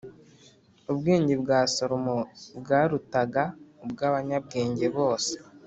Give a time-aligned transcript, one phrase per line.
[0.91, 2.17] Ubwenge bwa Salomo
[2.59, 3.43] bwarutaga
[3.83, 5.33] ubw’abanyabwenge bose